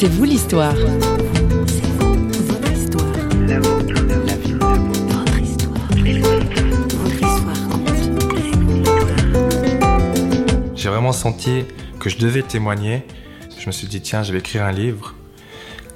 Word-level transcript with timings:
C'est 0.00 0.06
vous 0.06 0.22
l'histoire. 0.22 0.76
J'ai 10.76 10.88
vraiment 10.88 11.10
senti 11.10 11.64
que 11.98 12.08
je 12.08 12.16
devais 12.18 12.42
témoigner. 12.42 13.02
Je 13.58 13.66
me 13.66 13.72
suis 13.72 13.88
dit, 13.88 14.00
tiens, 14.00 14.22
je 14.22 14.32
vais 14.32 14.38
écrire 14.38 14.62
un 14.62 14.70
livre. 14.70 15.16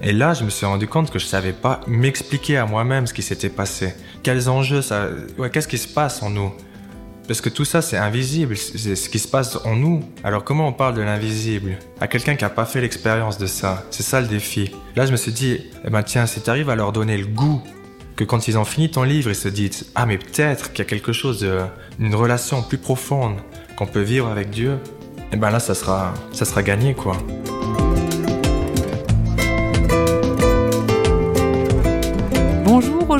Et 0.01 0.13
là, 0.13 0.35
je 0.35 0.43
me 0.43 0.51
suis 0.51 0.67
rendu 0.67 0.89
compte 0.89 1.13
que 1.13 1.21
je 1.21 1.27
savais 1.27 1.53
pas 1.53 1.81
m'expliquer 1.87 2.57
à 2.57 2.67
moi-même 2.67 3.07
ce 3.07 3.15
qui 3.15 3.23
s'était 3.23 3.51
passé. 3.51 3.95
Quels 4.25 4.49
enjeux 4.51 4.83
ça. 4.83 5.11
Qu'est-ce 5.53 5.69
qui 5.69 5.79
se 5.79 5.87
passe 5.87 6.25
en 6.25 6.31
nous? 6.31 6.53
Parce 7.33 7.41
que 7.41 7.49
tout 7.49 7.65
ça, 7.65 7.81
c'est 7.81 7.97
invisible, 7.97 8.59
c'est 8.59 8.95
ce 8.95 9.09
qui 9.09 9.19
se 9.19 9.27
passe 9.27 9.57
en 9.65 9.75
nous. 9.75 10.05
Alors, 10.23 10.45
comment 10.45 10.69
on 10.69 10.75
parle 10.75 10.95
de 10.95 11.01
l'invisible 11.01 11.79
À 11.99 12.07
quelqu'un 12.07 12.35
qui 12.35 12.45
n'a 12.45 12.51
pas 12.51 12.67
fait 12.67 12.83
l'expérience 12.83 13.39
de 13.39 13.47
ça? 13.47 13.87
C'est 13.91 14.03
ça 14.03 14.21
le 14.21 14.27
défi. 14.27 14.71
Là, 14.97 15.07
je 15.07 15.13
me 15.13 15.17
suis 15.17 15.33
dit, 15.33 15.59
eh 15.83 15.89
ben, 15.89 16.03
tiens, 16.03 16.27
si 16.27 16.43
tu 16.43 16.51
arrives 16.51 16.69
à 16.69 16.77
leur 16.77 16.93
donner 16.93 17.17
le 17.17 17.25
goût, 17.25 17.63
que 18.17 18.25
quand 18.25 18.49
ils 18.49 18.59
ont 18.59 18.67
fini 18.67 18.91
ton 18.91 19.03
livre, 19.03 19.31
ils 19.31 19.35
se 19.35 19.49
disent, 19.49 19.87
ah, 19.95 20.05
mais 20.05 20.19
peut-être 20.19 20.73
qu'il 20.73 20.81
y 20.81 20.83
a 20.83 20.91
quelque 20.91 21.15
chose, 21.15 21.41
de, 21.41 21.61
une 21.99 22.15
relation 22.15 22.63
plus 22.63 22.77
profonde 22.77 23.39
qu'on 23.77 23.87
peut 23.87 24.03
vivre 24.03 24.29
avec 24.29 24.51
Dieu, 24.51 24.77
et 25.33 25.37
ben 25.39 25.49
là, 25.49 25.59
ça 25.59 25.75
sera, 25.75 26.13
ça 26.33 26.45
sera 26.45 26.63
gagné, 26.63 26.93
quoi. 26.93 27.17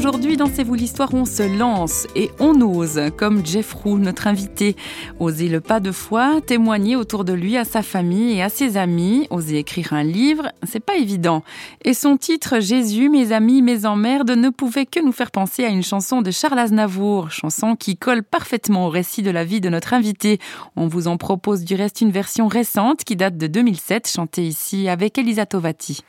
Aujourd'hui 0.05 0.37
dans 0.37 0.51
C'est 0.53 0.65
vous 0.65 0.75
l'histoire, 0.75 1.15
on 1.15 1.25
se 1.25 1.45
lance 1.57 2.09
et 2.17 2.33
on 2.41 2.61
ose, 2.61 3.01
comme 3.17 3.47
Jeff 3.47 3.73
Roux, 3.73 3.99
notre 3.99 4.27
invité. 4.27 4.75
Oser 5.21 5.47
le 5.47 5.61
pas 5.61 5.79
de 5.79 5.93
foi, 5.93 6.41
témoigner 6.45 6.97
autour 6.97 7.25
de 7.25 7.33
lui 7.33 7.57
à 7.57 7.65
sa 7.65 7.83
famille 7.83 8.37
et 8.37 8.43
à 8.43 8.49
ses 8.49 8.77
amis, 8.77 9.29
oser 9.31 9.59
écrire 9.59 9.93
un 9.93 10.03
livre, 10.03 10.51
c'est 10.65 10.85
pas 10.85 10.97
évident. 10.97 11.45
Et 11.85 11.95
son 11.95 12.17
titre 12.17 12.59
Jésus, 12.59 13.11
mes 13.11 13.31
amis, 13.31 13.63
mes 13.63 13.87
emmerdes 13.87 14.33
ne 14.33 14.49
pouvait 14.49 14.87
que 14.87 14.99
nous 14.99 15.13
faire 15.13 15.31
penser 15.31 15.65
à 15.65 15.69
une 15.69 15.85
chanson 15.85 16.21
de 16.21 16.33
Charles 16.33 16.59
Aznavour, 16.59 17.31
chanson 17.31 17.77
qui 17.77 17.97
colle 17.97 18.25
parfaitement 18.25 18.89
au 18.89 18.91
récit 18.91 19.23
de 19.23 19.31
la 19.31 19.45
vie 19.45 19.61
de 19.61 19.69
notre 19.69 19.95
invité. 19.95 20.41
On 20.75 20.89
vous 20.89 21.07
en 21.07 21.17
propose 21.17 21.63
du 21.63 21.77
reste 21.77 22.01
une 22.01 22.11
version 22.11 22.49
récente 22.49 23.05
qui 23.05 23.15
date 23.15 23.37
de 23.37 23.47
2007, 23.47 24.09
chantée 24.09 24.45
ici 24.45 24.89
avec 24.89 25.17
Elisa 25.17 25.47
Tovati. 25.47 26.03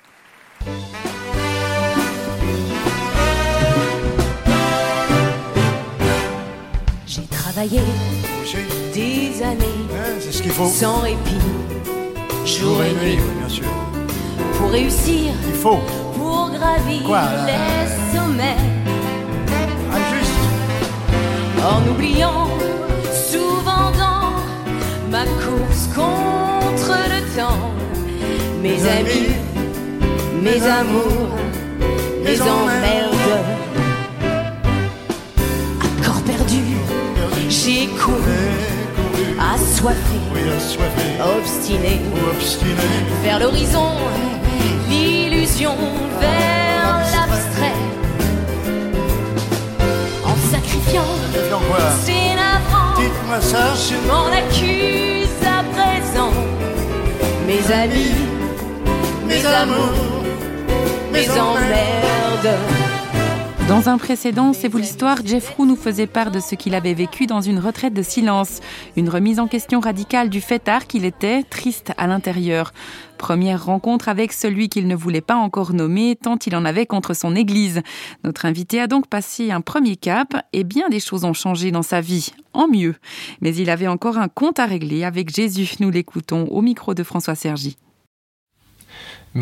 J'ai 7.24 7.38
travaillé 7.38 7.80
des 8.94 9.42
années 9.44 9.86
c'est 10.20 10.32
ce 10.34 10.42
qu'il 10.42 10.52
faut. 10.52 10.66
sans 10.68 11.00
répit, 11.00 11.40
jour 12.46 12.84
et 12.84 12.92
nuit, 13.06 13.18
bien 13.40 13.48
sûr. 13.48 13.64
pour 14.58 14.70
réussir, 14.72 15.32
Il 15.48 15.54
faut. 15.54 15.80
pour 16.18 16.50
gravir 16.50 17.04
Quoi, 17.06 17.22
là 17.22 17.46
les 17.46 18.18
sommets, 18.18 18.58
Injuste. 19.92 20.34
en 21.64 21.92
oubliant 21.92 22.48
souvent 23.32 23.92
dans 23.98 25.10
ma 25.10 25.24
course 25.24 25.88
contre 25.96 26.98
le 27.08 27.38
temps, 27.38 27.72
mes 28.62 28.82
amis, 28.86 29.34
mes 30.42 30.62
amours, 30.62 31.38
mes 32.26 32.42
emmerdes. 32.42 33.03
J'ai 37.54 37.88
couru, 37.88 38.50
assoiffé, 39.40 40.20
obstiné. 41.38 42.02
Vers 43.24 43.40
l'horizon, 43.40 43.92
l'illusion 44.90 45.76
vers 46.20 46.98
l'abstrait. 47.14 47.78
En 50.26 50.36
sacrifiant, 50.52 51.14
c'est 52.04 52.36
navrant, 52.36 52.96
je 53.76 53.98
m'en 54.08 54.28
accuse 54.42 55.28
à 55.46 55.64
présent. 55.76 56.34
Mes 57.46 57.72
amis, 57.72 58.16
mes 59.28 59.46
amours, 59.46 60.24
mes 61.12 61.30
emmerdes. 61.30 62.93
Dans 63.74 63.90
un 63.90 63.98
précédent 63.98 64.54
C'est 64.54 64.68
vous 64.68 64.78
l'histoire, 64.78 65.26
Jeff 65.26 65.50
Roux 65.50 65.66
nous 65.66 65.76
faisait 65.76 66.06
part 66.06 66.30
de 66.30 66.40
ce 66.40 66.54
qu'il 66.54 66.76
avait 66.76 66.94
vécu 66.94 67.26
dans 67.26 67.42
une 67.42 67.58
retraite 67.58 67.96
de 67.96 68.04
silence, 68.04 68.60
une 68.96 69.10
remise 69.10 69.40
en 69.40 69.48
question 69.48 69.80
radicale 69.80 70.30
du 70.30 70.42
fêtard 70.42 70.86
qu'il 70.86 71.06
était, 71.06 71.42
triste 71.42 71.92
à 71.98 72.06
l'intérieur. 72.06 72.72
Première 73.18 73.66
rencontre 73.66 74.10
avec 74.10 74.32
celui 74.32 74.70
qu'il 74.70 74.88
ne 74.88 74.96
voulait 74.96 75.22
pas 75.22 75.38
encore 75.38 75.74
nommer, 75.74 76.16
tant 76.16 76.38
il 76.46 76.56
en 76.56 76.66
avait 76.66 76.86
contre 76.86 77.16
son 77.16 77.36
église. 77.36 77.82
Notre 78.24 78.46
invité 78.46 78.80
a 78.80 78.86
donc 78.86 79.08
passé 79.08 79.50
un 79.50 79.62
premier 79.62 79.96
cap, 79.96 80.36
et 80.54 80.64
bien 80.64 80.88
des 80.90 81.00
choses 81.00 81.26
ont 81.26 81.34
changé 81.34 81.72
dans 81.72 81.82
sa 81.82 82.00
vie, 82.00 82.30
en 82.54 82.68
mieux. 82.68 82.94
Mais 83.42 83.56
il 83.56 83.72
avait 83.72 83.88
encore 83.88 84.20
un 84.20 84.28
compte 84.28 84.60
à 84.60 84.68
régler 84.68 85.04
avec 85.04 85.34
Jésus, 85.34 85.78
nous 85.80 85.90
l'écoutons 85.90 86.46
au 86.52 86.62
micro 86.62 86.94
de 86.94 87.02
François 87.02 87.34
Sergi. 87.34 87.76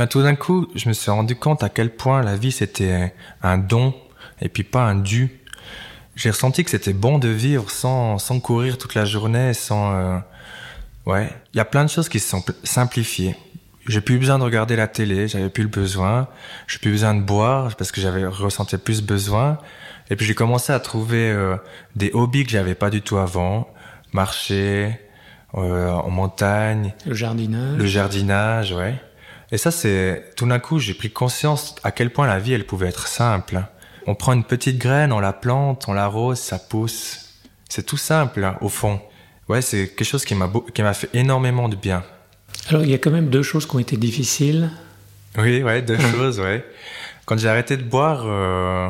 Tout 0.09 0.23
d'un 0.23 0.35
coup, 0.35 0.67
je 0.73 0.87
me 0.87 0.93
suis 0.93 1.11
rendu 1.11 1.35
compte 1.35 1.63
à 1.63 1.69
quel 1.69 1.93
point 1.93 2.21
la 2.23 2.37
vie 2.37 2.53
c'était 2.53 3.13
un 3.43 3.57
don 3.57 3.93
et 4.41 4.49
puis 4.49 4.63
pas 4.63 4.81
un 4.83 4.95
dû. 4.95 5.39
J'ai 6.15 6.29
ressenti 6.31 6.63
que 6.63 6.69
c'était 6.69 6.93
bon 6.93 7.19
de 7.19 7.29
vivre 7.29 7.69
sans, 7.71 8.17
sans 8.17 8.39
courir 8.39 8.77
toute 8.77 8.95
la 8.95 9.05
journée, 9.05 9.53
sans... 9.53 9.93
euh, 9.93 10.17
Ouais, 11.07 11.29
il 11.53 11.57
y 11.57 11.59
a 11.59 11.65
plein 11.65 11.83
de 11.83 11.89
choses 11.89 12.09
qui 12.09 12.19
se 12.19 12.29
sont 12.29 12.41
pl- 12.41 12.55
simplifiées. 12.63 13.35
J'ai 13.87 14.01
plus 14.01 14.19
besoin 14.19 14.37
de 14.37 14.43
regarder 14.43 14.75
la 14.75 14.87
télé, 14.87 15.27
j'avais 15.27 15.49
plus 15.49 15.63
le 15.63 15.69
besoin. 15.69 16.27
J'ai 16.67 16.77
plus 16.77 16.91
besoin 16.91 17.15
de 17.15 17.21
boire 17.21 17.75
parce 17.75 17.91
que 17.91 17.99
j'avais 17.99 18.25
ressenti 18.27 18.77
plus 18.77 19.01
besoin. 19.01 19.57
Et 20.11 20.15
puis 20.15 20.25
j'ai 20.27 20.35
commencé 20.35 20.71
à 20.71 20.79
trouver 20.79 21.31
euh, 21.31 21.55
des 21.95 22.11
hobbies 22.13 22.43
que 22.45 22.51
j'avais 22.51 22.75
pas 22.75 22.91
du 22.91 23.01
tout 23.01 23.17
avant. 23.17 23.67
Marcher 24.13 24.99
euh, 25.55 25.89
en 25.89 26.09
montagne, 26.11 26.93
Le 27.07 27.13
jardinage. 27.15 27.77
le 27.77 27.85
jardinage, 27.87 28.71
ouais. 28.73 28.95
Et 29.51 29.57
ça, 29.57 29.71
c'est 29.71 30.31
tout 30.35 30.45
d'un 30.47 30.59
coup, 30.59 30.77
j'ai 30.79 30.93
pris 30.93 31.09
conscience 31.11 31.75
à 31.83 31.91
quel 31.91 32.11
point 32.11 32.27
la 32.27 32.39
vie, 32.39 32.53
elle 32.53 32.65
pouvait 32.65 32.87
être 32.89 33.07
simple. 33.07 33.61
On 34.07 34.15
prend 34.15 34.33
une 34.33 34.43
petite 34.43 34.77
graine, 34.77 35.11
on 35.11 35.19
la 35.19 35.33
plante, 35.33 35.85
on 35.87 35.93
l'arrose, 35.93 36.39
ça 36.39 36.59
pousse. 36.59 37.29
C'est 37.69 37.85
tout 37.85 37.97
simple, 37.97 38.43
hein, 38.43 38.57
au 38.61 38.69
fond. 38.69 38.99
Ouais, 39.47 39.61
c'est 39.61 39.87
quelque 39.89 40.03
chose 40.03 40.25
qui 40.25 40.35
m'a 40.35 40.93
fait 40.93 41.09
énormément 41.13 41.69
de 41.69 41.75
bien. 41.75 42.03
Alors, 42.69 42.83
il 42.83 42.89
y 42.89 42.93
a 42.93 42.97
quand 42.97 43.11
même 43.11 43.29
deux 43.29 43.43
choses 43.43 43.65
qui 43.65 43.75
ont 43.75 43.79
été 43.79 43.97
difficiles. 43.97 44.69
Oui, 45.37 45.63
ouais, 45.63 45.81
deux 45.81 45.99
choses, 46.11 46.39
ouais. 46.39 46.65
Quand 47.25 47.37
j'ai 47.37 47.47
arrêté 47.47 47.77
de 47.77 47.83
boire, 47.83 48.23
euh, 48.25 48.89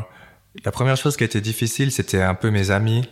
la 0.66 0.71
première 0.71 0.97
chose 0.97 1.17
qui 1.17 1.23
a 1.23 1.25
été 1.25 1.41
difficile, 1.41 1.91
c'était 1.91 2.21
un 2.21 2.35
peu 2.35 2.50
mes 2.50 2.71
amis 2.71 3.07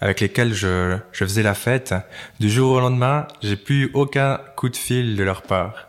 avec 0.00 0.20
lesquels 0.20 0.52
je, 0.52 0.98
je 1.12 1.24
faisais 1.24 1.42
la 1.42 1.54
fête. 1.54 1.94
Du 2.40 2.50
jour 2.50 2.72
au 2.72 2.80
lendemain, 2.80 3.26
j'ai 3.42 3.56
plus 3.56 3.84
eu 3.84 3.90
aucun 3.94 4.40
coup 4.56 4.68
de 4.68 4.76
fil 4.76 5.16
de 5.16 5.22
leur 5.22 5.42
part. 5.42 5.88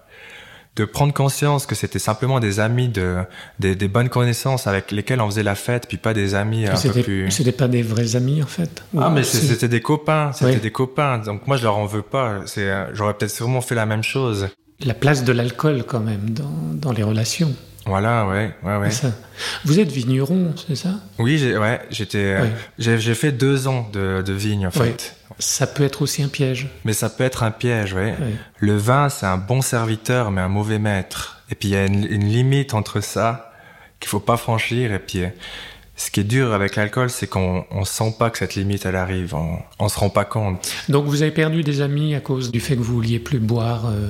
De 0.78 0.86
prendre 0.86 1.12
conscience 1.14 1.66
que 1.66 1.74
c'était 1.74 1.98
simplement 2.00 2.40
des 2.40 2.60
amis, 2.60 2.88
de, 2.88 3.18
des, 3.60 3.76
des 3.76 3.88
bonnes 3.88 4.10
connaissances 4.10 4.68
avec 4.68 4.92
lesquels 4.92 5.20
on 5.22 5.26
faisait 5.26 5.42
la 5.44 5.56
fête, 5.56 5.88
puis 5.88 5.98
pas 5.98 6.14
des 6.14 6.36
amis 6.36 6.68
un 6.68 6.76
peu 6.80 7.02
plus... 7.02 7.32
c'était 7.32 7.52
pas 7.52 7.68
des 7.68 7.82
vrais 7.82 8.16
amis, 8.16 8.44
en 8.44 8.46
fait. 8.46 8.84
Ah, 8.96 9.10
mais 9.10 9.24
c'était 9.24 9.68
des 9.68 9.82
copains, 9.82 10.32
c'était 10.34 10.52
Oui. 10.54 10.60
des 10.60 10.72
copains. 10.72 11.18
Donc 11.18 11.48
moi, 11.48 11.58
je 11.58 11.64
leur 11.64 11.78
en 11.78 11.88
veux 11.88 12.04
pas. 12.04 12.42
C'est, 12.46 12.70
euh, 12.70 12.94
j'aurais 12.94 13.16
peut-être 13.16 13.32
sûrement 13.32 13.62
fait 13.62 13.74
la 13.74 13.88
même 13.88 14.04
chose. 14.04 14.50
La 14.86 14.94
place 14.94 15.24
de 15.24 15.34
l'alcool, 15.34 15.84
quand 15.88 16.00
même, 16.00 16.30
dans, 16.30 16.54
dans 16.74 16.92
les 16.92 17.02
relations. 17.02 17.52
Voilà, 17.88 18.28
ouais, 18.28 18.54
ouais, 18.64 18.78
ouais. 18.78 18.92
Ça. 18.92 19.08
Vous 19.66 19.80
êtes 19.80 19.92
vigneron, 19.92 20.54
c'est 20.68 20.76
ça? 20.76 20.90
Oui, 21.18 21.38
j'ai, 21.38 21.58
ouais, 21.58 21.80
j'étais, 21.90 22.18
euh, 22.18 22.42
Ouais. 22.44 22.52
j'ai, 22.78 23.00
j'ai 23.00 23.16
fait 23.16 23.32
deux 23.32 23.68
ans 23.68 23.90
de, 23.94 24.22
de 24.26 24.34
vigne 24.34 24.68
en 24.68 24.72
fait. 24.72 25.16
Ça 25.40 25.68
peut 25.68 25.84
être 25.84 26.02
aussi 26.02 26.22
un 26.24 26.28
piège. 26.28 26.68
Mais 26.84 26.94
ça 26.94 27.10
peut 27.10 27.24
être 27.24 27.44
un 27.44 27.52
piège. 27.52 27.94
Ouais. 27.94 28.16
Le 28.60 28.76
vin, 28.78 29.10
c'est 29.10 29.26
un 29.26 29.38
bon 29.38 29.62
serviteur, 29.62 30.32
mais 30.32 30.42
un 30.42 30.48
mauvais 30.50 30.80
maître. 30.80 31.44
Et 31.52 31.56
puis 31.56 31.70
il 31.70 31.72
y 31.74 31.78
a 31.78 31.86
une, 31.86 32.06
une 32.06 32.26
limite 32.28 32.74
entre 32.74 33.02
ça 33.02 33.52
qu'il 34.00 34.10
faut 34.10 34.20
pas 34.20 34.38
franchir. 34.38 34.92
Et 34.94 35.00
puis 35.00 35.22
ce 35.96 36.12
qui 36.12 36.20
est 36.22 36.24
dur 36.24 36.54
avec 36.54 36.76
l'alcool, 36.76 37.10
c'est 37.10 37.28
qu'on 37.28 37.66
on 37.72 37.86
sent 37.86 38.16
pas 38.18 38.30
que 38.32 38.38
cette 38.40 38.56
limite 38.56 38.86
elle 38.86 38.96
arrive. 38.96 39.34
On, 39.36 39.60
on 39.80 39.90
se 39.90 40.00
rend 40.00 40.10
pas 40.10 40.26
compte. 40.26 40.72
Donc, 40.90 41.06
vous 41.06 41.22
avez 41.22 41.32
perdu 41.32 41.64
des 41.64 41.82
amis 41.82 42.16
à 42.16 42.20
cause 42.20 42.52
du 42.52 42.60
fait 42.60 42.76
que 42.76 42.82
vous 42.82 42.94
vouliez 42.96 43.20
plus 43.20 43.40
boire 43.40 43.86
euh, 43.88 44.10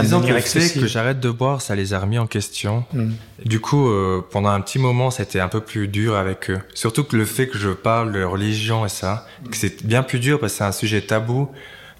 Disons 0.00 0.20
que 0.20 0.32
le 0.32 0.40
fait 0.40 0.80
que 0.80 0.86
j'arrête 0.86 1.20
de 1.20 1.30
boire, 1.30 1.60
ça 1.60 1.74
les 1.74 1.94
a 1.94 2.00
remis 2.00 2.18
en 2.18 2.26
question. 2.26 2.84
Hmm. 2.92 3.12
Du 3.44 3.60
coup, 3.60 3.88
euh, 3.88 4.24
pendant 4.30 4.50
un 4.50 4.60
petit 4.60 4.78
moment, 4.78 5.10
c'était 5.10 5.40
un 5.40 5.48
peu 5.48 5.60
plus 5.60 5.88
dur 5.88 6.16
avec 6.16 6.50
eux. 6.50 6.60
Surtout 6.74 7.04
que 7.04 7.16
le 7.16 7.24
fait 7.24 7.48
que 7.48 7.58
je 7.58 7.70
parle 7.70 8.12
de 8.12 8.22
religion 8.22 8.86
et 8.86 8.88
ça, 8.88 9.26
que 9.50 9.56
c'est 9.56 9.84
bien 9.84 10.02
plus 10.02 10.18
dur 10.18 10.40
parce 10.40 10.52
que 10.52 10.58
c'est 10.58 10.64
un 10.64 10.72
sujet 10.72 11.02
tabou. 11.02 11.50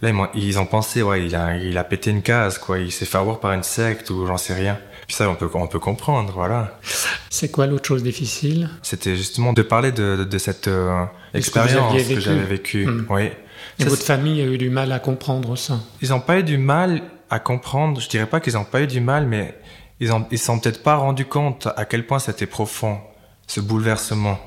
Là, 0.00 0.10
ils, 0.34 0.58
ont 0.58 0.66
pensé, 0.66 1.00
ouais, 1.02 1.24
il 1.24 1.36
a, 1.36 1.56
il 1.56 1.78
a 1.78 1.84
pété 1.84 2.10
une 2.10 2.22
case, 2.22 2.58
quoi. 2.58 2.80
Il 2.80 2.90
s'est 2.90 3.04
fait 3.04 3.18
avoir 3.18 3.38
par 3.38 3.52
une 3.52 3.62
secte 3.62 4.10
ou 4.10 4.26
j'en 4.26 4.36
sais 4.36 4.54
rien. 4.54 4.78
Puis 5.06 5.16
ça, 5.16 5.28
on 5.28 5.36
peut, 5.36 5.48
on 5.54 5.68
peut 5.68 5.78
comprendre, 5.78 6.32
voilà. 6.34 6.78
C'est 7.30 7.50
quoi 7.50 7.66
l'autre 7.66 7.86
chose 7.86 8.02
difficile? 8.02 8.68
C'était 8.82 9.16
justement 9.16 9.52
de 9.52 9.62
parler 9.62 9.92
de, 9.92 10.16
de, 10.16 10.24
de 10.24 10.38
cette 10.38 10.66
euh, 10.66 11.04
expérience 11.34 12.02
que 12.08 12.18
j'avais 12.18 12.44
vécue. 12.44 12.88
Oui. 13.10 13.30
Et 13.78 13.84
Ça, 13.84 13.88
votre 13.88 14.02
famille 14.02 14.40
a 14.40 14.44
eu 14.44 14.58
du 14.58 14.70
mal 14.70 14.90
à 14.90 14.98
comprendre 14.98 15.56
ça? 15.56 15.78
Ils 16.02 16.10
n'ont 16.10 16.20
pas 16.20 16.40
eu 16.40 16.42
du 16.42 16.58
mal 16.58 17.02
à 17.32 17.38
comprendre. 17.38 18.00
Je 18.00 18.08
dirais 18.08 18.26
pas 18.26 18.40
qu'ils 18.40 18.55
n'ont 18.55 18.64
pas 18.64 18.82
eu 18.82 18.87
du 18.87 19.00
mal, 19.00 19.26
mais 19.26 19.58
ils 20.00 20.08
ne 20.08 20.37
s'en 20.37 20.58
peut-être 20.58 20.82
pas 20.82 20.96
rendu 20.96 21.25
compte 21.25 21.67
à 21.76 21.87
quel 21.87 22.06
point 22.06 22.19
c'était 22.19 22.46
profond, 22.46 22.99
ce 23.46 23.61
bouleversement. 23.61 24.38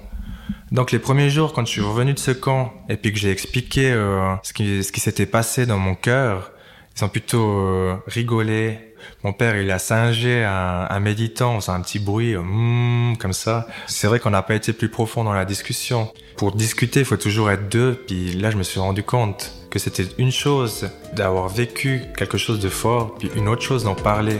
Donc 0.72 0.92
les 0.92 1.00
premiers 1.00 1.32
jours, 1.32 1.54
quand 1.54 1.66
je 1.66 1.72
suis 1.72 1.82
revenu 1.82 2.14
de 2.14 2.20
ce 2.20 2.32
camp, 2.32 2.74
et 2.88 2.98
puis 2.98 3.12
que 3.12 3.18
j'ai 3.18 3.32
expliqué 3.32 3.92
euh, 3.92 4.36
ce 4.44 4.54
qui, 4.54 4.84
ce 4.84 4.92
qui 4.92 5.00
s'était 5.00 5.26
passé 5.26 5.66
dans 5.66 5.80
mon 5.80 5.96
cœur, 5.96 6.52
ils 6.96 7.04
ont 7.04 7.10
plutôt 7.10 7.60
euh, 7.60 7.96
rigolé. 8.08 8.94
Mon 9.24 9.34
père, 9.34 9.58
il 9.58 9.70
a 9.72 9.80
singé 9.80 10.44
un, 10.44 11.00
méditant, 11.00 11.60
c'est 11.62 11.72
un 11.72 11.82
petit 11.82 12.00
bruit, 12.00 12.36
euh, 12.36 12.42
mm, 12.42 13.18
comme 13.18 13.34
ça. 13.34 13.68
C'est 13.88 14.08
vrai 14.08 14.20
qu'on 14.20 14.30
n'a 14.30 14.42
pas 14.44 14.56
été 14.56 14.74
plus 14.74 14.90
profond 14.90 15.24
dans 15.24 15.34
la 15.34 15.46
discussion. 15.46 16.12
Pour 16.38 16.52
discuter, 16.52 17.02
il 17.02 17.06
faut 17.06 17.18
toujours 17.18 17.50
être 17.50 17.68
deux. 17.70 18.04
Puis 18.08 18.34
là, 18.34 18.52
je 18.52 18.58
me 18.58 18.64
suis 18.64 18.80
rendu 18.80 19.04
compte 19.04 19.65
que 19.76 19.80
c'était 19.80 20.08
une 20.18 20.32
chose 20.32 20.88
d'avoir 21.18 21.50
vécu 21.50 22.04
quelque 22.18 22.38
chose 22.38 22.62
de 22.62 22.70
fort, 22.70 23.16
puis 23.20 23.30
une 23.36 23.50
autre 23.50 23.62
chose 23.62 23.84
d'en 23.84 23.94
parler. 23.94 24.38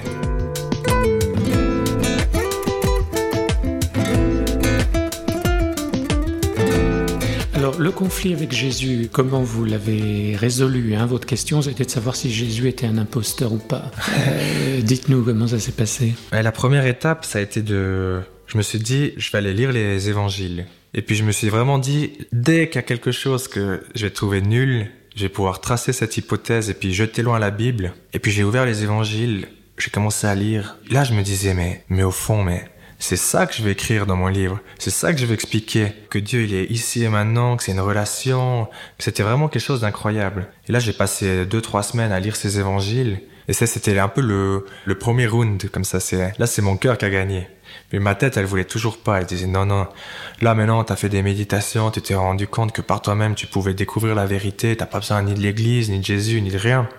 Alors, 7.54 7.78
le 7.78 7.92
conflit 7.92 8.32
avec 8.32 8.54
Jésus, 8.54 9.10
comment 9.12 9.42
vous 9.42 9.66
l'avez 9.66 10.38
résolu 10.38 10.96
hein 10.96 11.06
Votre 11.06 11.28
question, 11.28 11.62
c'était 11.62 11.84
de 11.84 11.90
savoir 11.90 12.16
si 12.16 12.32
Jésus 12.32 12.70
était 12.70 12.88
un 12.88 12.98
imposteur 12.98 13.52
ou 13.52 13.58
pas. 13.58 13.92
Euh, 14.18 14.82
Dites-nous 14.82 15.24
comment 15.24 15.48
ça 15.48 15.60
s'est 15.60 15.74
passé. 15.74 16.14
La 16.32 16.52
première 16.54 16.86
étape, 16.86 17.26
ça 17.26 17.40
a 17.40 17.42
été 17.42 17.62
de... 17.62 18.22
Je 18.48 18.58
me 18.58 18.64
suis 18.64 18.80
dit, 18.80 19.12
je 19.18 19.32
vais 19.32 19.40
aller 19.40 19.54
lire 19.54 19.74
les 19.74 20.08
évangiles. 20.08 20.66
Et 20.94 21.02
puis 21.02 21.16
je 21.16 21.24
me 21.26 21.34
suis 21.34 21.50
vraiment 21.50 21.78
dit, 21.78 22.14
dès 22.32 22.68
qu'il 22.68 22.78
y 22.78 22.80
a 22.80 22.84
quelque 22.84 23.12
chose 23.12 23.50
que 23.50 23.84
je 23.96 24.06
vais 24.06 24.12
trouver 24.12 24.42
nul, 24.42 24.88
je 25.16 25.24
vais 25.24 25.30
pouvoir 25.30 25.62
tracer 25.62 25.94
cette 25.94 26.18
hypothèse 26.18 26.70
et 26.70 26.74
puis 26.74 26.94
jeter 26.94 27.22
loin 27.22 27.40
la 27.40 27.52
Bible. 27.52 27.94
Et 28.14 28.20
puis 28.20 28.32
j'ai 28.32 28.44
ouvert 28.44 28.66
les 28.66 28.84
évangiles, 28.84 29.48
j'ai 29.78 29.90
commencé 29.90 30.28
à 30.28 30.36
lire. 30.36 30.78
Là, 30.90 31.04
je 31.04 31.14
me 31.14 31.22
disais, 31.22 31.54
mais, 31.54 31.84
mais 31.90 32.04
au 32.04 32.12
fond, 32.12 32.44
mais 32.44 32.66
c'est 33.00 33.18
ça 33.18 33.46
que 33.46 33.54
je 33.54 33.64
vais 33.64 33.72
écrire 33.72 34.06
dans 34.06 34.16
mon 34.16 34.28
livre. 34.28 34.60
C'est 34.80 34.90
ça 34.90 35.14
que 35.14 35.20
je 35.20 35.26
vais 35.26 35.34
expliquer. 35.34 35.94
Que 36.10 36.20
Dieu, 36.20 36.44
il 36.44 36.54
est 36.54 36.66
ici 36.66 37.04
et 37.04 37.10
maintenant, 37.10 37.58
que 37.58 37.64
c'est 37.64 37.72
une 37.72 37.80
relation. 37.80 38.68
C'était 39.00 39.24
vraiment 39.24 39.48
quelque 39.48 39.62
chose 39.64 39.82
d'incroyable. 39.82 40.48
Et 40.68 40.72
là, 40.72 40.80
j'ai 40.80 40.94
passé 40.94 41.46
deux, 41.46 41.62
trois 41.62 41.84
semaines 41.84 42.12
à 42.12 42.20
lire 42.20 42.36
ces 42.36 42.60
évangiles. 42.60 43.20
Et 43.48 43.54
ça, 43.54 43.68
c'était 43.68 44.00
un 44.00 44.08
peu 44.08 44.22
le, 44.22 44.66
le 44.86 44.96
premier 44.98 45.28
round, 45.28 45.70
comme 45.70 45.84
ça. 45.84 46.00
C'est, 46.00 46.34
là, 46.40 46.48
c'est 46.48 46.62
mon 46.62 46.78
cœur 46.78 46.98
qui 46.98 47.06
a 47.06 47.10
gagné. 47.10 47.48
Mais 47.92 48.00
ma 48.00 48.16
tête, 48.16 48.38
elle 48.38 48.46
voulait 48.46 48.66
toujours 48.66 48.98
pas. 48.98 49.20
Elle 49.20 49.26
disait, 49.26 49.48
non, 49.48 49.66
non. 49.66 49.88
Là, 50.42 50.56
maintenant, 50.56 50.84
t'as 50.84 50.96
fait 50.96 51.10
des 51.10 51.22
méditations, 51.22 51.92
tu 51.92 52.02
t'es 52.02 52.16
rendu 52.16 52.48
compte 52.48 52.72
que 52.72 52.82
par 52.82 53.02
toi-même, 53.02 53.36
tu 53.36 53.48
pouvais 53.48 53.74
découvrir 53.74 54.16
la 54.16 54.26
vérité. 54.26 54.76
T'as 54.76 54.86
pas 54.86 55.00
besoin 55.00 55.22
ni 55.22 55.34
de 55.34 55.40
l'église, 55.40 55.90
ni 55.90 56.00
de 56.00 56.06
Jésus, 56.06 56.42
ni 56.42 56.50
de 56.50 56.58
rien. 56.58 56.90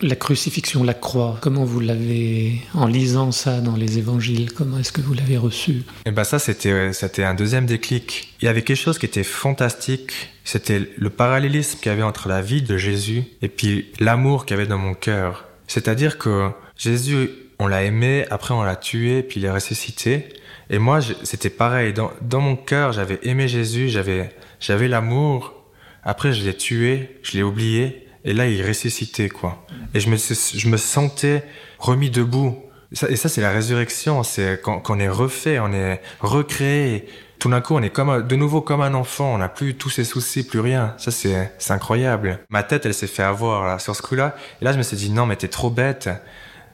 La 0.00 0.16
crucifixion, 0.16 0.84
la 0.84 0.94
croix, 0.94 1.38
comment 1.40 1.64
vous 1.64 1.80
l'avez, 1.80 2.60
en 2.74 2.86
lisant 2.86 3.32
ça 3.32 3.60
dans 3.60 3.76
les 3.76 3.98
évangiles, 3.98 4.52
comment 4.52 4.78
est-ce 4.78 4.92
que 4.92 5.00
vous 5.00 5.14
l'avez 5.14 5.36
reçu? 5.36 5.82
Et 6.06 6.10
ben 6.10 6.24
ça, 6.24 6.38
c'était, 6.38 6.92
c'était 6.92 7.24
un 7.24 7.34
deuxième 7.34 7.66
déclic. 7.66 8.34
Il 8.40 8.44
y 8.44 8.48
avait 8.48 8.62
quelque 8.62 8.76
chose 8.76 8.98
qui 8.98 9.06
était 9.06 9.24
fantastique. 9.24 10.12
C'était 10.44 10.90
le 10.96 11.10
parallélisme 11.10 11.78
qu'il 11.78 11.90
y 11.90 11.92
avait 11.92 12.02
entre 12.02 12.28
la 12.28 12.42
vie 12.42 12.62
de 12.62 12.76
Jésus 12.76 13.24
et 13.42 13.48
puis 13.48 13.86
l'amour 14.00 14.46
qu'il 14.46 14.56
y 14.56 14.60
avait 14.60 14.68
dans 14.68 14.78
mon 14.78 14.94
cœur. 14.94 15.46
C'est-à-dire 15.66 16.18
que 16.18 16.50
Jésus, 16.76 17.30
on 17.60 17.66
l'a 17.66 17.84
aimé, 17.84 18.24
après 18.30 18.54
on 18.54 18.62
l'a 18.62 18.74
tué, 18.74 19.22
puis 19.22 19.38
il 19.38 19.44
est 19.44 19.50
ressuscité. 19.50 20.28
Et 20.70 20.78
moi, 20.78 21.00
c'était 21.24 21.50
pareil. 21.50 21.92
Dans, 21.92 22.40
mon 22.40 22.56
cœur, 22.56 22.92
j'avais 22.92 23.18
aimé 23.22 23.48
Jésus, 23.48 23.88
j'avais, 23.88 24.30
j'avais 24.60 24.88
l'amour. 24.88 25.54
Après, 26.02 26.32
je 26.32 26.42
l'ai 26.42 26.56
tué, 26.56 27.18
je 27.22 27.32
l'ai 27.32 27.42
oublié. 27.42 28.06
Et 28.24 28.32
là, 28.32 28.46
il 28.46 28.60
est 28.60 28.66
ressuscité, 28.66 29.28
quoi. 29.28 29.66
Et 29.94 30.00
je 30.00 30.08
me, 30.08 30.16
je 30.16 30.68
me 30.68 30.76
sentais 30.76 31.44
remis 31.78 32.08
debout. 32.08 32.56
Et 32.92 33.16
ça, 33.16 33.28
c'est 33.28 33.40
la 33.40 33.50
résurrection. 33.50 34.22
C'est 34.22 34.60
quand, 34.62 34.88
on 34.88 34.98
est 34.98 35.08
refait, 35.08 35.58
on 35.58 35.72
est 35.72 36.00
recréé. 36.20 37.08
Tout 37.38 37.50
d'un 37.50 37.60
coup, 37.60 37.74
on 37.74 37.82
est 37.82 37.90
comme 37.90 38.26
de 38.26 38.36
nouveau 38.36 38.60
comme 38.60 38.80
un 38.80 38.94
enfant. 38.94 39.34
On 39.34 39.38
n'a 39.38 39.48
plus 39.48 39.74
tous 39.74 39.90
ses 39.90 40.04
soucis, 40.04 40.46
plus 40.46 40.60
rien. 40.60 40.94
Ça, 40.98 41.10
c'est 41.10 41.52
c'est 41.58 41.72
incroyable. 41.72 42.38
Ma 42.48 42.62
tête, 42.62 42.86
elle 42.86 42.94
s'est 42.94 43.06
fait 43.06 43.22
avoir 43.22 43.66
là, 43.66 43.78
sur 43.78 43.96
ce 43.96 44.02
coup-là. 44.02 44.36
Et 44.60 44.64
là, 44.64 44.72
je 44.72 44.78
me 44.78 44.82
suis 44.82 44.96
dit 44.96 45.10
non, 45.10 45.26
mais 45.26 45.36
t'es 45.36 45.48
trop 45.48 45.70
bête. 45.70 46.08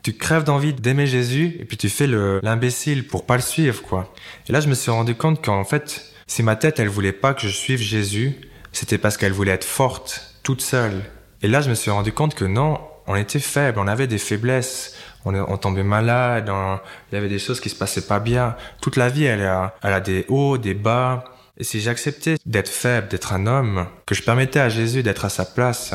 Tu 0.06 0.12
crèves 0.12 0.44
d'envie 0.44 0.72
d'aimer 0.72 1.08
Jésus 1.08 1.56
et 1.58 1.64
puis 1.64 1.76
tu 1.76 1.88
fais 1.88 2.06
le- 2.06 2.38
l'imbécile 2.44 3.08
pour 3.08 3.26
pas 3.26 3.34
le 3.34 3.42
suivre, 3.42 3.82
quoi. 3.82 4.14
Et 4.48 4.52
là, 4.52 4.60
je 4.60 4.68
me 4.68 4.74
suis 4.74 4.92
rendu 4.92 5.16
compte 5.16 5.44
qu'en 5.44 5.64
fait, 5.64 6.12
si 6.28 6.44
ma 6.44 6.54
tête, 6.54 6.78
elle 6.78 6.88
voulait 6.88 7.10
pas 7.10 7.34
que 7.34 7.40
je 7.40 7.48
suive 7.48 7.80
Jésus, 7.80 8.36
c'était 8.70 8.98
parce 8.98 9.16
qu'elle 9.16 9.32
voulait 9.32 9.50
être 9.50 9.64
forte, 9.64 10.36
toute 10.44 10.60
seule. 10.62 11.02
Et 11.42 11.48
là, 11.48 11.60
je 11.60 11.68
me 11.70 11.74
suis 11.74 11.90
rendu 11.90 12.12
compte 12.12 12.36
que 12.36 12.44
non, 12.44 12.78
on 13.08 13.16
était 13.16 13.40
faible, 13.40 13.80
on 13.80 13.88
avait 13.88 14.06
des 14.06 14.18
faiblesses, 14.18 14.94
on, 15.24 15.56
tombait 15.56 15.82
malade, 15.82 16.50
on- 16.50 16.78
il 17.10 17.16
y 17.16 17.18
avait 17.18 17.28
des 17.28 17.40
choses 17.40 17.58
qui 17.58 17.68
se 17.68 17.74
passaient 17.74 18.06
pas 18.06 18.20
bien. 18.20 18.54
Toute 18.80 18.94
la 18.94 19.08
vie, 19.08 19.24
elle 19.24 19.42
a, 19.42 19.74
elle 19.82 19.92
a 19.92 19.98
des 20.00 20.24
hauts, 20.28 20.56
des 20.56 20.74
bas. 20.74 21.24
Et 21.58 21.64
si 21.64 21.80
j'acceptais 21.80 22.36
d'être 22.46 22.68
faible, 22.70 23.08
d'être 23.08 23.32
un 23.32 23.48
homme, 23.48 23.88
que 24.06 24.14
je 24.14 24.22
permettais 24.22 24.60
à 24.60 24.68
Jésus 24.68 25.02
d'être 25.02 25.24
à 25.24 25.30
sa 25.30 25.44
place, 25.44 25.94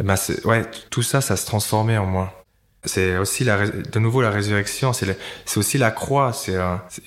eh 0.00 0.02
ben 0.02 0.16
ouais, 0.46 0.64
tout 0.90 1.02
ça, 1.02 1.20
ça 1.20 1.36
se 1.36 1.46
transformait 1.46 1.96
en 1.96 2.06
moi. 2.06 2.45
C'est 2.84 3.18
aussi 3.18 3.42
la, 3.42 3.66
de 3.66 3.98
nouveau 3.98 4.22
la 4.22 4.30
résurrection, 4.30 4.92
c'est 4.92 5.16
aussi 5.56 5.76
la 5.78 5.90
croix. 5.90 6.32
C'est 6.32 6.56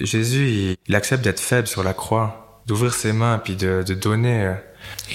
Jésus, 0.01 0.47
il, 0.49 0.77
il 0.87 0.95
accepte 0.95 1.23
d'être 1.23 1.39
faible 1.39 1.67
sur 1.67 1.83
la 1.83 1.93
croix, 1.93 2.61
d'ouvrir 2.67 2.93
ses 2.93 3.13
mains 3.13 3.39
puis 3.41 3.55
de, 3.55 3.83
de 3.87 3.93
donner. 3.93 4.43
euh, 4.45 4.53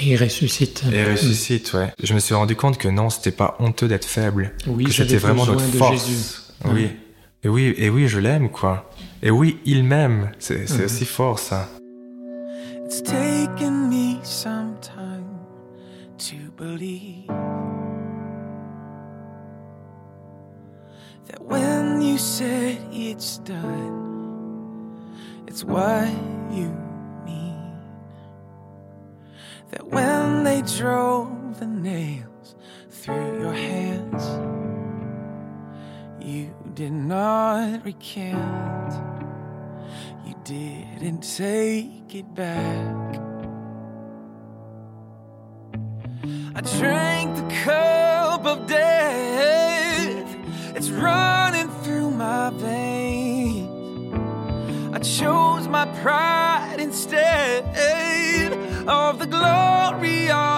Et 0.00 0.12
il 0.12 0.16
ressuscite. 0.16 0.82
et 0.90 1.04
ressuscite, 1.04 1.72
ouais. 1.74 1.92
Je 2.02 2.14
me 2.14 2.18
suis 2.18 2.34
rendu 2.34 2.56
compte 2.56 2.78
que 2.78 2.88
non, 2.88 3.10
c'était 3.10 3.30
pas 3.30 3.56
honteux 3.58 3.88
d'être 3.88 4.06
faible. 4.06 4.52
Oui, 4.66 4.84
que 4.84 4.92
c'était 4.92 5.16
vraiment 5.18 5.44
notre 5.44 5.66
de 5.70 5.76
force. 5.76 6.06
Jésus. 6.06 6.26
Oui. 6.64 6.88
Et 7.42 7.48
oui, 7.48 7.74
et 7.76 7.90
oui, 7.90 8.08
je 8.08 8.18
l'aime, 8.18 8.48
quoi. 8.50 8.90
Et 9.22 9.30
oui, 9.30 9.58
il 9.66 9.84
m'aime. 9.84 10.30
C'est 10.38 10.66
c'est 10.66 10.78
Mhm. 10.78 10.84
aussi 10.86 11.04
fort, 11.04 11.38
ça. 11.38 11.68
It's 12.86 13.02
taken 13.02 13.88
me 13.90 14.16
some 14.24 14.74
time 14.80 15.24
to 16.18 16.36
believe 16.56 17.13
when 21.44 22.00
you 22.00 22.16
said 22.18 22.78
it's 22.90 23.38
done, 23.38 24.96
it's 25.46 25.62
what 25.62 26.08
you 26.50 26.74
mean. 27.24 27.78
That 29.70 29.86
when 29.86 30.44
they 30.44 30.62
drove 30.62 31.60
the 31.60 31.66
nails 31.66 32.56
through 32.90 33.40
your 33.40 33.52
hands, 33.52 34.24
you 36.24 36.54
did 36.74 36.92
not 36.92 37.84
recant. 37.84 38.94
You 40.26 40.34
didn't 40.44 41.20
take 41.20 42.14
it 42.14 42.34
back. 42.34 43.20
I 46.56 46.60
drank 46.78 47.36
the 47.36 47.54
cup 47.64 47.93
chose 55.18 55.68
my 55.68 55.86
pride 56.02 56.76
instead 56.80 57.64
of 58.88 59.20
the 59.20 59.26
glory 59.26 60.28
of 60.28 60.53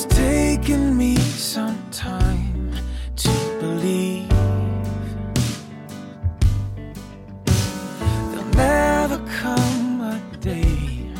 It's 0.00 0.14
taken 0.14 0.96
me 0.96 1.16
some 1.16 1.76
time 1.90 2.72
to 3.16 3.30
believe 3.58 4.28
there'll 8.30 8.54
never 8.54 9.18
come 9.40 10.00
a 10.02 10.20
day 10.38 11.10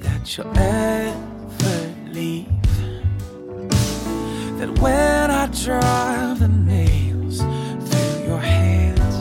that 0.00 0.36
you'll 0.36 0.58
ever 0.58 1.94
leave. 2.12 2.48
That 4.58 4.78
when 4.78 5.30
I 5.30 5.46
drive 5.46 6.40
the 6.40 6.48
nails 6.48 7.38
through 7.38 8.24
your 8.26 8.40
hands, 8.40 9.16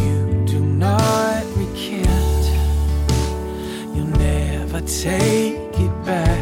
you 0.00 0.44
do 0.46 0.58
not 0.66 1.44
recant. 1.58 2.44
You'll 3.94 4.18
never 4.18 4.80
take 4.80 5.78
it 5.78 6.04
back. 6.04 6.35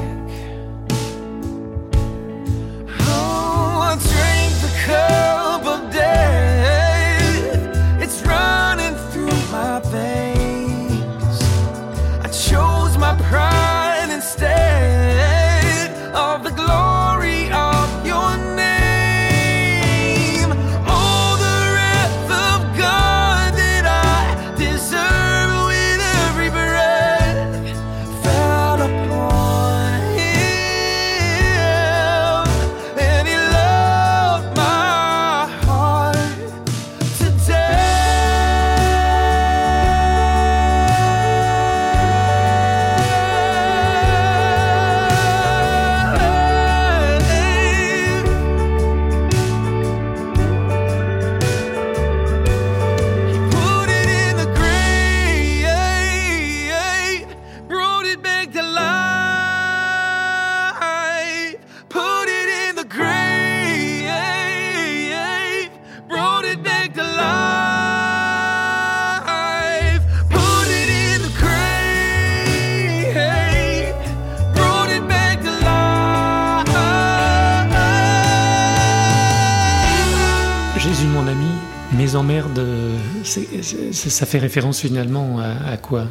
Euh, 82.64 82.98
ça 83.22 84.26
fait 84.26 84.38
référence 84.38 84.80
finalement 84.80 85.38
à, 85.40 85.76
quoi? 85.76 86.06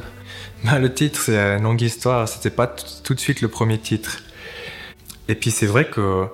Bah, 0.63 0.79
le 0.79 0.93
titre, 0.93 1.19
c'est 1.19 1.37
une 1.37 1.63
longue 1.63 1.81
histoire. 1.81 2.27
C'était 2.27 2.49
pas 2.49 2.67
tout 2.67 3.13
de 3.13 3.19
suite 3.19 3.41
le 3.41 3.47
premier 3.47 3.77
titre. 3.77 4.19
Et 5.27 5.35
puis 5.35 5.51
c'est 5.51 5.65
vrai 5.65 5.89
que 5.89 6.27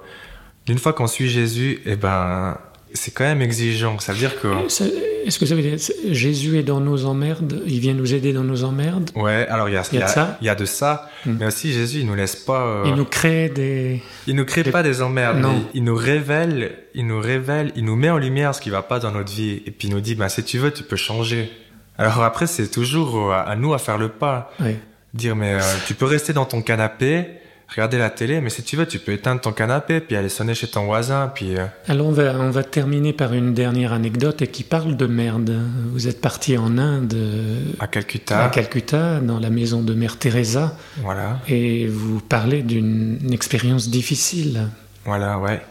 d'une 0.66 0.78
fois 0.78 0.94
qu'on 0.94 1.08
suit 1.08 1.30
Jésus, 1.30 1.82
eh 1.86 1.96
ben, 1.96 2.58
c'est 2.94 3.12
quand 3.14 3.24
même 3.24 3.42
exigeant. 3.42 4.00
Ça 4.00 4.14
veut 4.14 4.20
dire 4.20 4.40
que 4.42 4.48
Ça- 4.68 4.86
Est-ce 5.26 5.38
que 5.38 5.46
ça 5.46 5.54
veut 5.56 5.62
dire 5.62 5.78
Jésus 6.10 6.58
est 6.58 6.64
dans 6.64 6.80
nos 6.80 7.06
emmerdes 7.06 7.62
Il 7.68 7.80
vient 7.80 7.94
nous 7.94 8.14
aider 8.14 8.34
dans 8.34 8.44
nos 8.44 8.64
emmerdes? 8.64 9.12
Ouais, 9.16 9.46
alors 9.50 9.70
il 9.70 9.74
y 9.74 9.78
a, 9.78 9.84
Il 9.92 10.00
y 10.00 10.02
a 10.02 10.06
de 10.06 10.10
ça? 10.12 10.38
il 10.42 10.46
y 10.48 10.50
a 10.50 10.56
de 10.56 10.66
ça, 10.66 11.10
Mm. 11.26 11.36
mais 11.40 11.46
aussi 11.48 11.72
Jésus, 11.74 12.00
il 12.00 12.06
nous 12.08 12.16
laisse 12.16 12.36
pas. 12.36 12.62
euh, 12.66 12.84
Il 12.88 12.96
nous 12.96 13.06
crée 13.06 13.50
des... 13.50 14.02
il 14.28 14.36
nous 14.36 14.46
crée 14.46 14.64
des- 14.64 14.72
pas 14.72 14.82
des 14.84 15.02
emmerdes. 15.02 15.38
Non. 15.40 15.54
mais 15.54 15.62
Il 15.74 15.84
nous 15.84 15.96
révèle, 15.96 16.72
il 16.96 17.06
nous 17.06 17.20
révèle, 17.20 17.72
il 17.76 17.84
nous 17.86 17.96
met 17.96 18.10
en 18.10 18.18
lumière 18.18 18.56
ce 18.56 18.62
qui 18.62 18.70
va 18.70 18.82
pas 18.82 19.00
dans 19.00 19.12
notre 19.12 19.32
vie, 19.32 19.62
et 19.66 19.72
puis 19.72 19.88
il 19.88 19.92
nous 19.94 20.02
dit, 20.02 20.16
bah 20.16 20.30
si 20.30 20.44
tu 20.44 20.58
veux, 20.58 20.72
tu 20.72 20.84
peux 20.84 20.96
changer. 20.96 21.52
Alors 21.98 22.24
après, 22.24 22.48
c'est 22.48 22.70
toujours 22.72 23.30
euh, 23.30 23.34
à, 23.34 23.42
à 23.42 23.56
nous 23.56 23.74
à 23.74 23.78
faire 23.78 23.98
le 23.98 24.08
pas. 24.10 24.52
Ouais. 24.62 24.78
Dire, 25.14 25.36
mais 25.36 25.56
euh, 25.56 25.60
tu 25.88 25.94
peux 25.96 26.06
rester 26.06 26.34
dans 26.34 26.46
ton 26.46 26.62
canapé, 26.62 27.26
regarder 27.72 27.98
la 27.98 28.10
télé, 28.10 28.42
mais 28.42 28.50
si 28.50 28.64
tu 28.64 28.76
veux, 28.76 28.86
tu 28.88 29.00
peux 29.00 29.12
éteindre 29.12 29.42
ton 29.42 29.52
canapé, 29.52 30.00
puis 30.00 30.16
aller 30.16 30.30
sonner 30.30 30.56
chez 30.56 30.68
ton 30.68 30.86
voisin, 30.86 31.32
puis... 31.34 31.56
euh, 31.58 31.66
Alors 31.88 32.08
on 32.08 32.12
va, 32.12 32.34
on 32.40 32.50
va 32.50 32.64
terminer 32.64 33.14
par 33.14 33.34
une 33.34 33.54
dernière 33.54 33.94
anecdote 33.94 34.42
et 34.42 34.48
qui 34.48 34.64
parle 34.64 34.98
de 34.98 35.06
merde. 35.06 35.56
Vous 35.92 36.08
êtes 36.08 36.20
parti 36.22 36.58
en 36.58 36.78
Inde, 36.78 37.14
euh, 37.16 37.62
à 37.80 37.88
Calcutta. 37.88 38.44
à 38.46 38.50
Calcutta, 38.50 39.20
dans 39.20 39.40
la 39.40 39.50
maison 39.50 39.82
de 39.82 39.94
Mère 39.94 40.18
Teresa, 40.18 40.76
Voilà, 40.98 41.40
et 41.48 41.88
vous 41.88 42.20
parlez 42.20 42.64
d'une 42.64 43.32
expérience 43.32 43.90
difficile. 43.90 44.68
voilà, 45.06 45.38
ouais. 45.40 45.62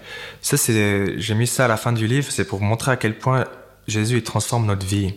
Ça, 0.40 0.56
c'est, 0.56 1.18
j'ai 1.18 1.34
mis 1.34 1.46
ça 1.46 1.64
à 1.64 1.68
la 1.68 1.76
fin 1.76 1.92
du 1.92 2.06
livre, 2.06 2.28
c'est 2.30 2.44
pour 2.46 2.60
montrer 2.60 2.92
à 2.92 2.96
quel 2.96 3.16
point 3.18 3.44
Jésus 3.88 4.18
il 4.18 4.22
transforme 4.22 4.66
notre 4.66 4.84
vie. 4.86 5.14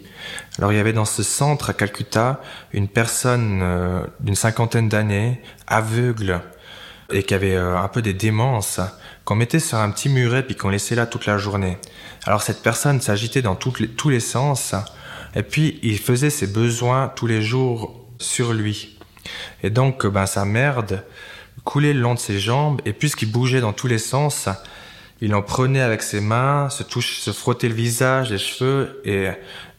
Alors, 0.57 0.71
il 0.71 0.77
y 0.77 0.79
avait 0.79 0.93
dans 0.93 1.05
ce 1.05 1.23
centre 1.23 1.69
à 1.69 1.73
Calcutta 1.73 2.41
une 2.73 2.87
personne 2.87 3.59
euh, 3.61 4.01
d'une 4.21 4.35
cinquantaine 4.35 4.87
d'années, 4.89 5.41
aveugle, 5.67 6.39
et 7.11 7.23
qui 7.23 7.33
avait 7.33 7.55
euh, 7.55 7.77
un 7.77 7.87
peu 7.87 8.01
des 8.01 8.13
démences, 8.13 8.79
qu'on 9.25 9.35
mettait 9.35 9.59
sur 9.59 9.77
un 9.77 9.91
petit 9.91 10.09
muret 10.09 10.43
puis 10.43 10.55
qu'on 10.55 10.69
laissait 10.69 10.95
là 10.95 11.05
toute 11.05 11.25
la 11.25 11.37
journée. 11.37 11.77
Alors, 12.25 12.41
cette 12.41 12.61
personne 12.61 13.01
s'agitait 13.01 13.41
dans 13.41 13.57
les- 13.79 13.87
tous 13.87 14.09
les 14.09 14.19
sens, 14.19 14.75
et 15.35 15.43
puis 15.43 15.79
il 15.83 15.97
faisait 15.99 16.29
ses 16.29 16.47
besoins 16.47 17.11
tous 17.15 17.27
les 17.27 17.41
jours 17.41 17.99
sur 18.19 18.53
lui. 18.53 18.97
Et 19.63 19.69
donc, 19.69 20.05
ben, 20.05 20.25
sa 20.25 20.45
merde 20.45 21.03
coulait 21.63 21.93
le 21.93 22.01
long 22.01 22.13
de 22.15 22.19
ses 22.19 22.39
jambes, 22.39 22.81
et 22.85 22.93
puisqu'il 22.93 23.31
bougeait 23.31 23.61
dans 23.61 23.73
tous 23.73 23.87
les 23.87 23.99
sens, 23.99 24.49
il 25.21 25.35
en 25.35 25.41
prenait 25.43 25.81
avec 25.81 26.01
ses 26.01 26.19
mains, 26.21 26.69
se, 26.69 26.83
touche, 26.83 27.19
se 27.19 27.31
frottait 27.31 27.69
le 27.69 27.75
visage, 27.75 28.31
les 28.31 28.39
cheveux, 28.39 29.01
et, 29.05 29.29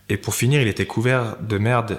et 0.08 0.16
pour 0.16 0.34
finir, 0.34 0.60
il 0.60 0.68
était 0.68 0.86
couvert 0.86 1.36
de 1.40 1.58
merde 1.58 1.98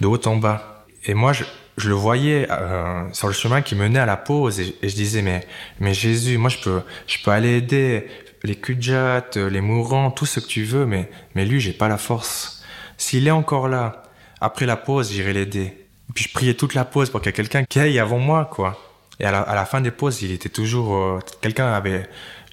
de 0.00 0.06
haut 0.06 0.20
en 0.26 0.36
bas. 0.36 0.84
Et 1.06 1.14
moi, 1.14 1.32
je, 1.32 1.44
je 1.76 1.88
le 1.88 1.94
voyais 1.94 2.46
euh, 2.50 3.04
sur 3.12 3.28
le 3.28 3.34
chemin 3.34 3.62
qui 3.62 3.74
menait 3.74 3.98
à 3.98 4.06
la 4.06 4.16
pause, 4.16 4.60
et, 4.60 4.76
je 4.82 4.94
disais, 4.94 5.22
mais, 5.22 5.46
mais 5.80 5.94
Jésus, 5.94 6.38
moi, 6.38 6.48
je 6.48 6.58
peux, 6.58 6.82
je 7.06 7.18
peux 7.22 7.30
aller 7.30 7.56
aider 7.56 8.06
les 8.42 8.56
kudjats, 8.56 9.24
les 9.34 9.60
mourants, 9.60 10.10
tout 10.10 10.26
ce 10.26 10.40
que 10.40 10.46
tu 10.46 10.64
veux, 10.64 10.86
mais, 10.86 11.10
mais 11.34 11.44
lui, 11.44 11.60
j'ai 11.60 11.72
pas 11.72 11.88
la 11.88 11.98
force. 11.98 12.64
S'il 12.96 13.26
est 13.26 13.32
encore 13.32 13.68
là, 13.68 14.04
après 14.40 14.66
la 14.66 14.76
pause, 14.76 15.12
j'irai 15.12 15.32
l'aider. 15.32 15.86
Puis 16.14 16.24
je 16.24 16.32
priais 16.32 16.54
toute 16.54 16.74
la 16.74 16.84
pause 16.84 17.10
pour 17.10 17.20
qu'il 17.20 17.28
y 17.28 17.30
ait 17.30 17.36
quelqu'un 17.36 17.64
qui 17.64 17.80
aille 17.80 17.98
avant 17.98 18.18
moi, 18.18 18.48
quoi. 18.50 18.78
Et 19.18 19.24
à 19.24 19.30
la, 19.30 19.40
à 19.40 19.54
la 19.54 19.64
fin 19.64 19.80
des 19.80 19.90
pauses, 19.90 20.22
il 20.22 20.30
était 20.30 20.48
toujours... 20.48 20.94
euh, 20.94 21.18
quelqu'un 21.40 21.72
avait 21.72 22.08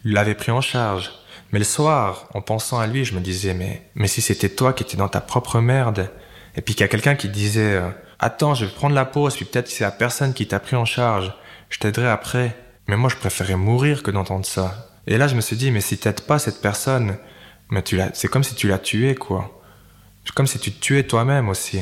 l'avait 0.06 0.36
pris 0.36 0.52
en 0.52 0.62
charge. 0.62 1.12
Mais 1.52 1.60
le 1.60 1.66
soir, 1.66 2.28
en 2.34 2.42
pensant 2.42 2.80
à 2.80 2.88
lui, 2.88 3.06
je 3.06 3.14
me 3.14 3.20
disais, 3.20 3.54
mais, 3.54 3.88
mais 3.96 4.08
si 4.08 4.22
c'était 4.22 4.50
toi 4.50 4.74
qui 4.74 4.84
étais 4.84 4.98
dans 4.98 5.08
ta 5.08 5.22
propre 5.22 5.60
merde, 5.60 6.10
et 6.56 6.62
puis 6.62 6.74
qu'il 6.74 6.82
y 6.82 6.86
a 6.86 6.88
quelqu'un 6.88 7.16
qui 7.16 7.30
disait, 7.30 7.74
euh, 7.74 7.90
attends, 8.24 8.56
je 8.56 8.66
vais 8.66 8.72
prendre 8.72 8.96
la 8.96 9.06
pause, 9.06 9.36
puis 9.36 9.46
peut-être 9.46 9.66
que 9.66 9.72
c'est 9.72 9.84
la 9.84 9.92
personne 9.92 10.34
qui 10.34 10.48
t'a 10.48 10.60
pris 10.60 10.76
en 10.76 10.86
charge, 10.86 11.34
je 11.70 11.78
t'aiderai 11.80 12.08
après. 12.08 12.56
Mais 12.88 12.98
moi, 12.98 13.10
je 13.10 13.16
préférais 13.16 13.56
mourir 13.56 14.04
que 14.04 14.12
d'entendre 14.12 14.46
ça. 14.46 14.90
Et 15.08 15.18
là, 15.18 15.28
je 15.28 15.36
me 15.36 15.42
suis 15.42 15.56
dit, 15.56 15.72
mais 15.72 15.82
si 15.82 15.98
t'aides 15.98 16.22
pas 16.22 16.40
cette 16.40 16.62
personne, 16.62 17.18
mais 17.70 17.82
tu 17.82 18.00
c'est 18.14 18.28
comme 18.28 18.44
si 18.44 18.56
tu 18.56 18.68
l'as 18.68 18.80
tué, 18.80 19.16
quoi. 19.16 19.62
C'est 20.26 20.34
comme 20.34 20.48
si 20.48 20.60
tu 20.60 20.72
te 20.72 20.80
tuais 20.80 21.04
toi-même 21.04 21.50
aussi. 21.50 21.82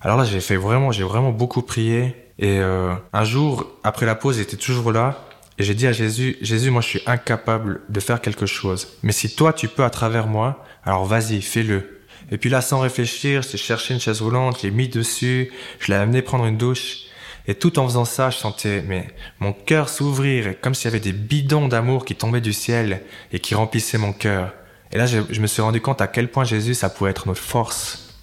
Alors 0.00 0.16
là, 0.16 0.24
j'ai 0.24 0.40
fait 0.40 0.56
vraiment, 0.56 0.92
j'ai 0.92 1.04
vraiment 1.04 1.30
beaucoup 1.30 1.62
prié. 1.62 2.16
Et 2.38 2.58
euh, 2.58 2.94
un 3.12 3.24
jour, 3.24 3.66
après 3.84 4.06
la 4.06 4.14
pause, 4.14 4.36
j'étais 4.38 4.56
toujours 4.56 4.92
là. 4.92 5.24
Et 5.58 5.64
j'ai 5.64 5.74
dit 5.74 5.88
à 5.88 5.92
Jésus, 5.92 6.36
Jésus, 6.40 6.70
moi 6.70 6.82
je 6.82 6.86
suis 6.86 7.02
incapable 7.06 7.80
de 7.88 7.98
faire 7.98 8.20
quelque 8.20 8.46
chose. 8.46 8.96
Mais 9.02 9.10
si 9.10 9.34
toi 9.34 9.52
tu 9.52 9.66
peux 9.66 9.82
à 9.82 9.90
travers 9.90 10.28
moi, 10.28 10.64
alors 10.84 11.04
vas-y, 11.04 11.42
fais-le. 11.42 11.97
Et 12.30 12.38
puis 12.38 12.50
là, 12.50 12.60
sans 12.60 12.80
réfléchir, 12.80 13.42
j'ai 13.42 13.58
cherché 13.58 13.94
une 13.94 14.00
chaise 14.00 14.20
roulante, 14.20 14.58
je 14.58 14.66
l'ai 14.66 14.70
mis 14.70 14.88
dessus, 14.88 15.50
je 15.80 15.92
l'ai 15.92 15.98
amené 15.98 16.22
prendre 16.22 16.44
une 16.44 16.56
douche. 16.56 17.04
Et 17.46 17.54
tout 17.54 17.78
en 17.78 17.86
faisant 17.86 18.04
ça, 18.04 18.28
je 18.28 18.36
sentais 18.36 18.84
mais 18.86 19.06
mon 19.40 19.54
cœur 19.54 19.88
s'ouvrir, 19.88 20.60
comme 20.60 20.74
s'il 20.74 20.90
y 20.90 20.94
avait 20.94 21.00
des 21.00 21.12
bidons 21.12 21.68
d'amour 21.68 22.04
qui 22.04 22.14
tombaient 22.14 22.42
du 22.42 22.52
ciel 22.52 23.02
et 23.32 23.38
qui 23.38 23.54
remplissaient 23.54 23.96
mon 23.96 24.12
cœur. 24.12 24.52
Et 24.92 24.98
là, 24.98 25.06
je, 25.06 25.20
je 25.30 25.40
me 25.40 25.46
suis 25.46 25.62
rendu 25.62 25.80
compte 25.80 26.02
à 26.02 26.06
quel 26.06 26.28
point 26.28 26.44
Jésus, 26.44 26.74
ça 26.74 26.90
pouvait 26.90 27.10
être 27.10 27.26
notre 27.26 27.40
force. 27.40 28.14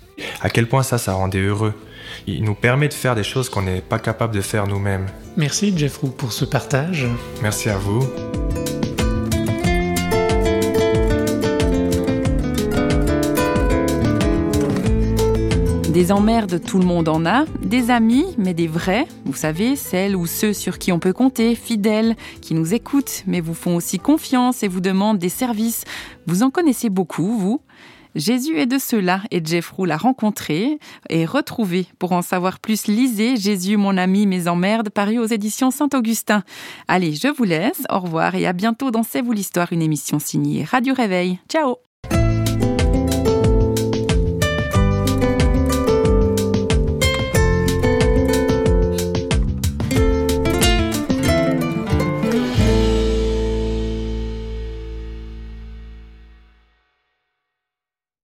À 0.42 0.50
quel 0.50 0.68
point 0.68 0.84
ça, 0.84 0.98
ça 0.98 1.14
rendait 1.14 1.42
heureux. 1.42 1.74
Il 2.28 2.44
nous 2.44 2.56
permet 2.56 2.88
de 2.88 2.94
faire 2.94 3.16
des 3.16 3.24
choses 3.24 3.50
qu'on 3.50 3.64
n'est 3.64 3.82
pas 3.82 4.00
capable 4.00 4.34
de 4.36 4.42
faire 4.42 4.68
nous-mêmes. 4.68 5.08
Merci 5.38 5.74
Jeff 5.76 5.98
Roux 5.98 6.10
pour 6.10 6.32
ce 6.32 6.46
partage. 6.46 7.08
Merci 7.42 7.70
à 7.70 7.78
vous. 7.78 8.08
Des 15.96 16.12
emmerdes, 16.12 16.62
tout 16.62 16.78
le 16.78 16.84
monde 16.84 17.08
en 17.08 17.26
a. 17.26 17.46
Des 17.62 17.90
amis, 17.90 18.26
mais 18.38 18.54
des 18.54 18.68
vrais. 18.68 19.08
Vous 19.24 19.34
savez, 19.34 19.78
celles 19.78 20.18
ou 20.18 20.26
ceux 20.26 20.52
sur 20.52 20.78
qui 20.78 20.92
on 20.92 21.00
peut 21.00 21.14
compter, 21.14 21.56
fidèles, 21.56 22.18
qui 22.42 22.54
nous 22.54 22.74
écoutent, 22.74 23.24
mais 23.28 23.40
vous 23.40 23.54
font 23.54 23.78
aussi 23.78 23.98
confiance 23.98 24.62
et 24.62 24.68
vous 24.68 24.82
demandent 24.82 25.20
des 25.20 25.30
services. 25.30 25.86
Vous 26.28 26.44
en 26.44 26.50
connaissez 26.52 26.90
beaucoup, 26.90 27.38
vous 27.38 27.62
Jésus 28.14 28.58
est 28.58 28.66
de 28.66 28.78
ceux-là 28.78 29.22
et 29.32 29.42
Jeff 29.42 29.70
Roux 29.70 29.86
l'a 29.86 29.96
rencontré 29.96 30.80
et 31.10 31.26
retrouvé. 31.26 31.88
Pour 31.98 32.12
en 32.12 32.22
savoir 32.22 32.60
plus, 32.60 32.88
lisez 32.88 33.38
Jésus, 33.38 33.78
mon 33.78 33.96
ami, 33.96 34.28
mes 34.28 34.50
emmerdes, 34.50 34.90
paru 34.90 35.18
aux 35.18 35.28
éditions 35.28 35.72
Saint-Augustin. 35.72 36.44
Allez, 36.90 37.14
je 37.14 37.30
vous 37.30 37.46
laisse. 37.46 37.84
Au 37.90 38.00
revoir 38.00 38.36
et 38.36 38.46
à 38.46 38.52
bientôt 38.52 38.92
dans 38.92 39.04
C'est 39.04 39.22
vous 39.22 39.32
l'histoire, 39.32 39.72
une 39.72 39.82
émission 39.82 40.20
signée 40.20 40.66
Radio 40.66 40.94
Réveil. 40.94 41.40
Ciao 41.48 41.85